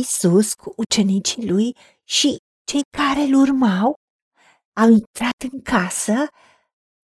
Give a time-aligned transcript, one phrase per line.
[0.00, 3.94] Isus cu ucenicii lui și cei care îl urmau
[4.72, 6.26] au intrat în casă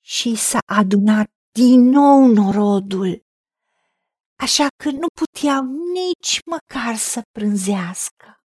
[0.00, 3.22] și s-a adunat din nou norodul,
[4.38, 5.62] așa că nu puteau
[5.92, 8.42] nici măcar să prânzească.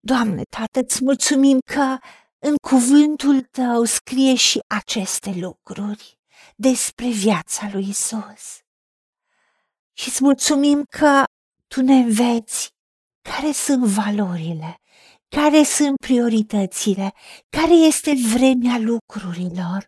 [0.00, 1.98] Doamne, Tată, îți mulțumim că
[2.38, 6.18] în cuvântul Tău scrie și aceste lucruri
[6.56, 8.60] despre viața lui Isus.
[9.92, 11.24] Și îți mulțumim că
[11.66, 12.68] Tu ne înveți
[13.30, 14.80] care sunt valorile,
[15.28, 17.12] care sunt prioritățile,
[17.48, 19.86] care este vremea lucrurilor.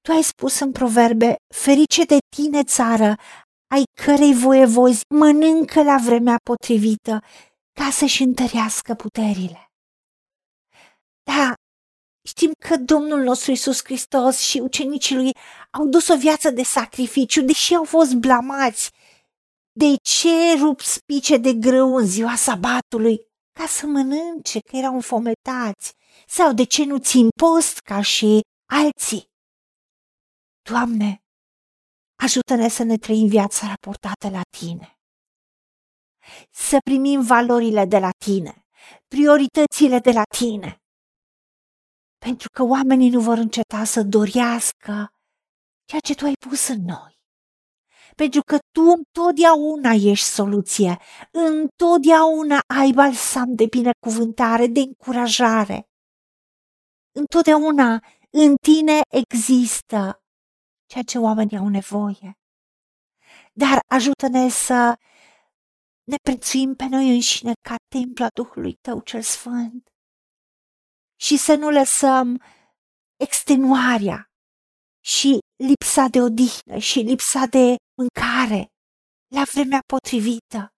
[0.00, 3.16] Tu ai spus în proverbe, ferice de tine țară,
[3.74, 7.22] ai cărei voievozi mănâncă la vremea potrivită
[7.72, 9.66] ca să-și întărească puterile.
[11.22, 11.54] Da,
[12.28, 15.30] știm că Domnul nostru Isus Hristos și ucenicii lui
[15.70, 18.90] au dus o viață de sacrificiu, deși au fost blamați.
[19.72, 23.20] De ce rup spice de grâu în ziua sabatului?
[23.52, 25.92] Ca să mănânce, că erau înfometați.
[26.26, 29.24] Sau de ce nu țin post ca și alții?
[30.70, 31.22] Doamne,
[32.22, 34.96] ajută-ne să ne trăim viața raportată la Tine.
[36.50, 38.66] Să primim valorile de la Tine,
[39.08, 40.82] prioritățile de la Tine
[42.26, 45.12] pentru că oamenii nu vor înceta să dorească
[45.84, 47.21] ceea ce tu ai pus în noi.
[48.16, 50.98] Pentru că tu întotdeauna ești soluție,
[51.30, 55.86] întotdeauna ai balsam de binecuvântare, de încurajare.
[57.14, 60.22] Întotdeauna în tine există
[60.86, 62.32] ceea ce oamenii au nevoie.
[63.52, 64.94] Dar ajută-ne să
[66.04, 69.88] ne prețuim pe noi înșine ca templu a Duhului Tău cel Sfânt
[71.20, 72.42] și să nu lăsăm
[73.16, 74.26] extenuarea
[75.04, 78.72] și lipsa de odihnă și lipsa de mâncare
[79.34, 80.72] la vremea potrivită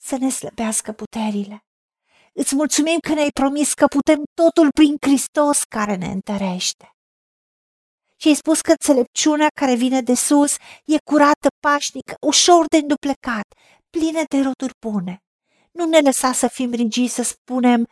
[0.00, 1.58] să ne slăbească puterile.
[2.32, 6.88] Îți mulțumim că ne-ai promis că putem totul prin Hristos care ne întărește.
[8.16, 13.46] Și ai spus că înțelepciunea care vine de sus e curată, pașnică, ușor de înduplecat,
[13.90, 15.18] plină de roduri bune.
[15.72, 17.86] Nu ne lăsa să fim rigi să spunem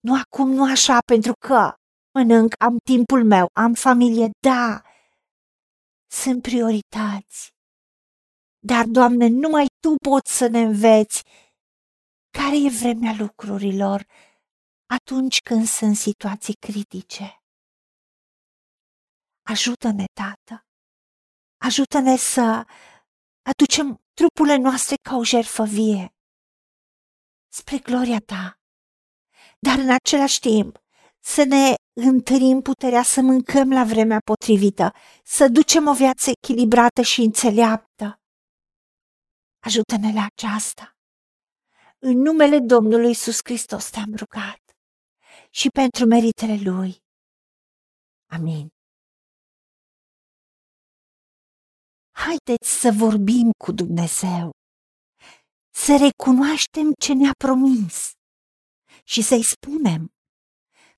[0.00, 1.72] nu acum, nu așa, pentru că
[2.14, 4.82] mănânc, am timpul meu, am familie, da,
[6.10, 7.52] sunt priorități.
[8.58, 11.24] Dar, Doamne, numai Tu poți să ne înveți
[12.30, 14.06] care e vremea lucrurilor
[14.86, 17.42] atunci când sunt situații critice.
[19.42, 20.66] Ajută-ne, Tată!
[21.56, 22.66] Ajută-ne să
[23.42, 26.12] aducem trupurile noastre ca o jertfă vie
[27.48, 28.58] spre gloria Ta
[29.58, 30.82] dar în același timp
[31.34, 34.92] să ne întărim puterea să mâncăm la vremea potrivită,
[35.24, 38.06] să ducem o viață echilibrată și înțeleaptă.
[39.66, 40.96] Ajută-ne la aceasta.
[41.98, 44.62] În numele Domnului Isus Hristos te-am rugat
[45.50, 46.96] și pentru meritele Lui.
[48.36, 48.68] Amin.
[52.24, 54.50] Haideți să vorbim cu Dumnezeu,
[55.84, 58.10] să recunoaștem ce ne-a promis
[59.04, 60.17] și să-i spunem,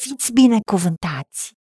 [0.00, 1.52] Fiți binecuvântați!